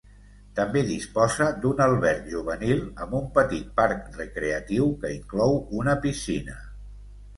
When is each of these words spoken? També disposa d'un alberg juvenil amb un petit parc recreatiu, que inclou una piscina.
També 0.59 0.81
disposa 0.85 1.49
d'un 1.65 1.83
alberg 1.85 2.23
juvenil 2.31 2.81
amb 3.05 3.13
un 3.19 3.29
petit 3.37 3.69
parc 3.81 4.09
recreatiu, 4.23 4.89
que 5.05 5.13
inclou 5.21 5.61
una 5.83 5.97
piscina. 6.07 6.57